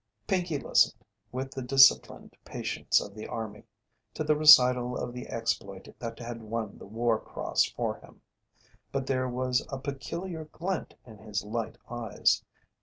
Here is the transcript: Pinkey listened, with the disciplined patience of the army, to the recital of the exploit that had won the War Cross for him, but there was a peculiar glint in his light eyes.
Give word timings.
Pinkey 0.25 0.57
listened, 0.57 1.05
with 1.31 1.51
the 1.51 1.61
disciplined 1.61 2.35
patience 2.43 2.99
of 2.99 3.13
the 3.13 3.27
army, 3.27 3.65
to 4.15 4.23
the 4.23 4.35
recital 4.35 4.97
of 4.97 5.13
the 5.13 5.27
exploit 5.27 5.87
that 5.99 6.17
had 6.17 6.41
won 6.41 6.79
the 6.79 6.87
War 6.87 7.19
Cross 7.19 7.65
for 7.73 7.99
him, 7.99 8.23
but 8.91 9.05
there 9.05 9.29
was 9.29 9.63
a 9.69 9.77
peculiar 9.77 10.45
glint 10.45 10.95
in 11.05 11.19
his 11.19 11.43
light 11.43 11.77
eyes. 11.87 12.43